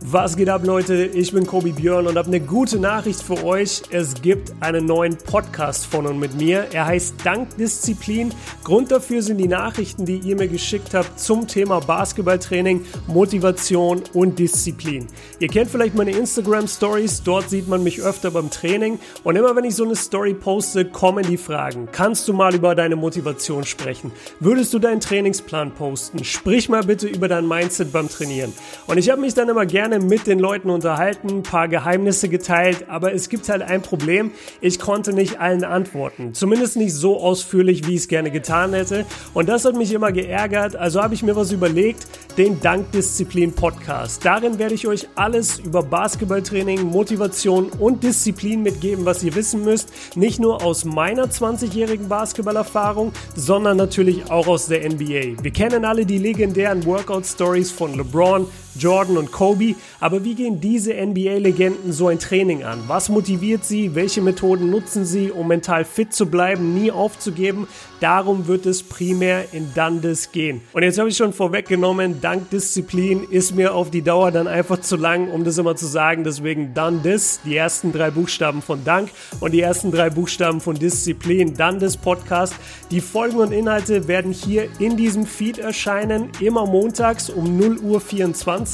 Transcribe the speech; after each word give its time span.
Was 0.00 0.36
geht 0.36 0.48
ab, 0.48 0.64
Leute? 0.64 1.04
Ich 1.04 1.32
bin 1.32 1.46
Kobi 1.46 1.72
Björn 1.72 2.06
und 2.06 2.16
habe 2.16 2.28
eine 2.28 2.40
gute 2.40 2.78
Nachricht 2.78 3.22
für 3.22 3.44
euch. 3.44 3.82
Es 3.90 4.14
gibt 4.22 4.54
einen 4.60 4.86
neuen 4.86 5.18
Podcast 5.18 5.84
von 5.84 6.06
und 6.06 6.18
mit 6.18 6.34
mir. 6.34 6.68
Er 6.72 6.86
heißt 6.86 7.16
Dankdisziplin. 7.22 8.32
Grund 8.64 8.90
dafür 8.90 9.20
sind 9.20 9.36
die 9.36 9.48
Nachrichten, 9.48 10.06
die 10.06 10.16
ihr 10.18 10.36
mir 10.36 10.48
geschickt 10.48 10.94
habt 10.94 11.20
zum 11.20 11.46
Thema 11.46 11.80
Basketballtraining, 11.80 12.86
Motivation 13.08 14.02
und 14.14 14.38
Disziplin. 14.38 15.08
Ihr 15.38 15.48
kennt 15.48 15.70
vielleicht 15.70 15.94
meine 15.94 16.12
Instagram 16.12 16.66
Stories. 16.66 17.22
Dort 17.22 17.50
sieht 17.50 17.68
man 17.68 17.82
mich 17.82 18.00
öfter 18.00 18.30
beim 18.30 18.48
Training. 18.48 18.98
Und 19.24 19.36
immer 19.36 19.54
wenn 19.54 19.64
ich 19.64 19.74
so 19.74 19.84
eine 19.84 19.96
Story 19.96 20.32
poste, 20.32 20.86
kommen 20.86 21.26
die 21.26 21.36
Fragen. 21.36 21.88
Kannst 21.92 22.26
du 22.26 22.32
mal 22.32 22.54
über 22.54 22.74
deine 22.74 22.96
Motivation 22.96 23.64
sprechen? 23.64 24.12
Würdest 24.40 24.72
du 24.72 24.78
deinen 24.78 25.00
Trainingsplan 25.00 25.74
posten? 25.74 26.24
Sprich 26.24 26.70
mal 26.70 26.84
bitte 26.84 27.06
über 27.06 27.28
dein 27.28 27.46
Mindset 27.46 27.92
beim 27.98 28.08
Trainieren. 28.08 28.52
Und 28.86 28.98
ich 28.98 29.10
habe 29.10 29.20
mich 29.20 29.34
dann 29.34 29.48
immer 29.48 29.66
gerne 29.66 29.98
mit 29.98 30.26
den 30.26 30.38
Leuten 30.38 30.70
unterhalten, 30.70 31.28
ein 31.28 31.42
paar 31.42 31.68
Geheimnisse 31.68 32.28
geteilt, 32.28 32.88
aber 32.88 33.12
es 33.12 33.28
gibt 33.28 33.48
halt 33.48 33.62
ein 33.62 33.82
Problem. 33.82 34.30
Ich 34.60 34.78
konnte 34.78 35.12
nicht 35.12 35.40
allen 35.40 35.64
antworten. 35.64 36.32
Zumindest 36.32 36.76
nicht 36.76 36.94
so 36.94 37.18
ausführlich, 37.18 37.86
wie 37.86 37.94
ich 37.94 38.02
es 38.02 38.08
gerne 38.08 38.30
getan 38.30 38.72
hätte. 38.72 39.04
Und 39.34 39.48
das 39.48 39.64
hat 39.64 39.76
mich 39.76 39.92
immer 39.92 40.12
geärgert. 40.12 40.76
Also 40.76 41.02
habe 41.02 41.14
ich 41.14 41.22
mir 41.22 41.34
was 41.34 41.50
überlegt, 41.50 42.06
den 42.36 42.60
Dankdisziplin 42.60 43.52
Podcast. 43.52 44.24
Darin 44.24 44.58
werde 44.58 44.74
ich 44.74 44.86
euch 44.86 45.08
alles 45.16 45.58
über 45.58 45.82
Basketballtraining, 45.82 46.84
Motivation 46.84 47.70
und 47.78 48.04
Disziplin 48.04 48.62
mitgeben, 48.62 49.04
was 49.04 49.24
ihr 49.24 49.34
wissen 49.34 49.64
müsst. 49.64 49.88
Nicht 50.14 50.38
nur 50.38 50.62
aus 50.64 50.84
meiner 50.84 51.24
20-jährigen 51.24 52.08
Basketballerfahrung, 52.08 53.12
sondern 53.34 53.76
natürlich 53.76 54.30
auch 54.30 54.46
aus 54.46 54.66
der 54.66 54.88
NBA. 54.88 55.42
Wir 55.42 55.50
kennen 55.50 55.84
alle 55.84 56.06
die 56.06 56.18
legendären 56.18 56.84
Workout-Stories 56.84 57.72
von 57.72 57.87
LeBron 57.94 58.46
Jordan 58.78 59.16
und 59.16 59.32
Kobe. 59.32 59.74
Aber 60.00 60.24
wie 60.24 60.34
gehen 60.34 60.60
diese 60.60 60.94
NBA-Legenden 60.94 61.92
so 61.92 62.08
ein 62.08 62.18
Training 62.18 62.64
an? 62.64 62.84
Was 62.86 63.08
motiviert 63.08 63.64
sie? 63.64 63.94
Welche 63.94 64.22
Methoden 64.22 64.70
nutzen 64.70 65.04
sie, 65.04 65.30
um 65.30 65.48
mental 65.48 65.84
fit 65.84 66.12
zu 66.12 66.26
bleiben, 66.26 66.74
nie 66.74 66.90
aufzugeben? 66.90 67.66
Darum 68.00 68.46
wird 68.46 68.66
es 68.66 68.82
primär 68.82 69.52
in 69.52 69.74
Dundas 69.74 70.30
gehen. 70.30 70.60
Und 70.72 70.84
jetzt 70.84 70.98
habe 70.98 71.08
ich 71.08 71.16
schon 71.16 71.32
vorweggenommen, 71.32 72.20
dank 72.20 72.50
Disziplin 72.50 73.24
ist 73.24 73.56
mir 73.56 73.74
auf 73.74 73.90
die 73.90 74.02
Dauer 74.02 74.30
dann 74.30 74.46
einfach 74.46 74.80
zu 74.80 74.96
lang, 74.96 75.30
um 75.30 75.44
das 75.44 75.58
immer 75.58 75.74
zu 75.74 75.86
sagen. 75.86 76.22
Deswegen 76.22 76.74
Dundas, 76.74 77.40
die 77.44 77.56
ersten 77.56 77.92
drei 77.92 78.10
Buchstaben 78.10 78.62
von 78.62 78.84
Dank 78.84 79.10
und 79.40 79.52
die 79.52 79.60
ersten 79.60 79.90
drei 79.90 80.10
Buchstaben 80.10 80.60
von 80.60 80.76
Disziplin. 80.76 81.54
Dundas 81.54 81.96
Podcast. 81.96 82.54
Die 82.90 83.00
Folgen 83.00 83.38
und 83.38 83.52
Inhalte 83.52 84.06
werden 84.06 84.32
hier 84.32 84.68
in 84.78 84.96
diesem 84.96 85.26
Feed 85.26 85.58
erscheinen, 85.58 86.30
immer 86.40 86.66
montags 86.66 87.30
um 87.30 87.58
0 87.58 87.78
Uhr 87.78 88.00
24, 88.00 88.67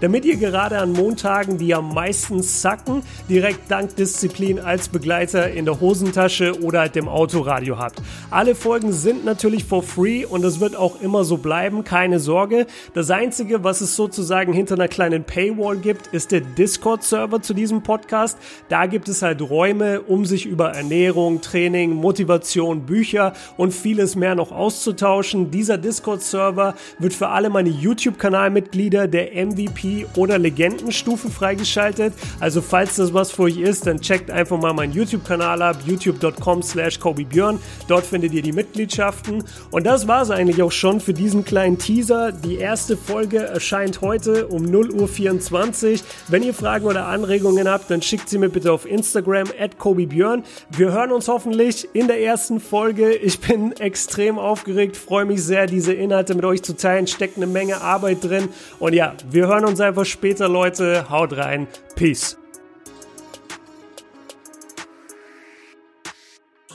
damit 0.00 0.24
ihr 0.24 0.36
gerade 0.36 0.78
an 0.78 0.92
Montagen, 0.92 1.58
die 1.58 1.74
am 1.74 1.94
meisten 1.94 2.42
sacken, 2.42 3.02
direkt 3.28 3.70
dank 3.70 3.94
Disziplin 3.96 4.58
als 4.58 4.88
Begleiter 4.88 5.50
in 5.50 5.64
der 5.64 5.80
Hosentasche 5.80 6.62
oder 6.62 6.88
dem 6.88 7.08
Autoradio 7.08 7.78
habt. 7.78 8.02
Alle 8.30 8.54
Folgen 8.54 8.92
sind 8.92 9.24
natürlich 9.24 9.64
for 9.64 9.82
free 9.82 10.24
und 10.24 10.44
es 10.44 10.60
wird 10.60 10.76
auch 10.76 11.00
immer 11.00 11.24
so 11.24 11.36
bleiben, 11.36 11.84
keine 11.84 12.18
Sorge. 12.18 12.66
Das 12.94 13.10
Einzige, 13.10 13.64
was 13.64 13.80
es 13.80 13.96
sozusagen 13.96 14.52
hinter 14.52 14.74
einer 14.74 14.88
kleinen 14.88 15.24
Paywall 15.24 15.76
gibt, 15.76 16.08
ist 16.08 16.32
der 16.32 16.40
Discord-Server 16.40 17.42
zu 17.42 17.54
diesem 17.54 17.82
Podcast. 17.82 18.38
Da 18.68 18.86
gibt 18.86 19.08
es 19.08 19.22
halt 19.22 19.42
Räume, 19.42 20.00
um 20.02 20.24
sich 20.24 20.46
über 20.46 20.70
Ernährung, 20.70 21.40
Training, 21.40 21.92
Motivation, 21.94 22.86
Bücher 22.86 23.32
und 23.56 23.72
vieles 23.72 24.16
mehr 24.16 24.34
noch 24.34 24.52
auszutauschen. 24.52 25.50
Dieser 25.50 25.78
Discord-Server 25.78 26.74
wird 26.98 27.14
für 27.14 27.28
alle 27.28 27.50
meine 27.50 27.68
YouTube-Kanalmitglieder 27.68 29.08
der 29.08 29.35
MVP 29.36 30.06
oder 30.16 30.38
Legendenstufe 30.38 31.30
freigeschaltet. 31.30 32.14
Also 32.40 32.62
falls 32.62 32.96
das 32.96 33.14
was 33.14 33.30
für 33.30 33.42
euch 33.42 33.58
ist, 33.58 33.86
dann 33.86 34.00
checkt 34.00 34.30
einfach 34.30 34.58
mal 34.58 34.72
meinen 34.72 34.92
YouTube-Kanal 34.92 35.62
ab, 35.62 35.76
youtube.com 35.86 36.62
slash 36.62 36.98
Björn. 36.98 37.58
Dort 37.88 38.04
findet 38.04 38.32
ihr 38.32 38.42
die 38.42 38.52
Mitgliedschaften. 38.52 39.44
Und 39.70 39.86
das 39.86 40.08
war 40.08 40.22
es 40.22 40.30
eigentlich 40.30 40.62
auch 40.62 40.72
schon 40.72 41.00
für 41.00 41.12
diesen 41.12 41.44
kleinen 41.44 41.78
Teaser. 41.78 42.32
Die 42.32 42.56
erste 42.56 42.96
Folge 42.96 43.38
erscheint 43.38 44.00
heute 44.00 44.48
um 44.48 44.64
0 44.64 44.90
Uhr 44.90 45.08
24. 45.08 46.02
Wenn 46.28 46.42
ihr 46.42 46.54
Fragen 46.54 46.86
oder 46.86 47.06
Anregungen 47.06 47.68
habt, 47.68 47.90
dann 47.90 48.02
schickt 48.02 48.28
sie 48.28 48.38
mir 48.38 48.48
bitte 48.48 48.72
auf 48.72 48.86
Instagram 48.86 49.48
at 49.58 49.76
Björn. 50.08 50.42
Wir 50.70 50.92
hören 50.92 51.12
uns 51.12 51.28
hoffentlich 51.28 51.88
in 51.92 52.08
der 52.08 52.20
ersten 52.20 52.60
Folge. 52.60 53.14
Ich 53.14 53.40
bin 53.40 53.72
extrem 53.72 54.38
aufgeregt, 54.38 54.96
freue 54.96 55.24
mich 55.24 55.42
sehr, 55.42 55.66
diese 55.66 55.92
Inhalte 55.92 56.34
mit 56.34 56.44
euch 56.44 56.62
zu 56.62 56.76
teilen. 56.76 57.06
Steckt 57.06 57.36
eine 57.36 57.46
Menge 57.46 57.80
Arbeit 57.80 58.24
drin. 58.24 58.48
Und 58.78 58.94
ja, 58.94 59.14
wir 59.30 59.46
hören 59.46 59.64
uns 59.64 59.80
einfach 59.80 60.04
später, 60.04 60.48
Leute. 60.48 61.10
Haut 61.10 61.36
rein. 61.36 61.66
Peace. 61.94 62.36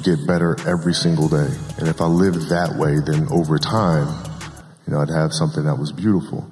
get 0.03 0.25
better 0.25 0.55
every 0.67 0.93
single 0.93 1.27
day. 1.27 1.49
And 1.77 1.87
if 1.87 2.01
I 2.01 2.05
lived 2.05 2.49
that 2.49 2.75
way, 2.75 2.97
then 3.05 3.27
over 3.29 3.57
time, 3.57 4.07
you 4.87 4.93
know, 4.93 4.99
I'd 4.99 5.09
have 5.09 5.33
something 5.33 5.63
that 5.65 5.75
was 5.75 5.91
beautiful. 5.91 6.49